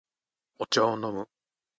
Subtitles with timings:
[0.57, 1.29] お茶を飲む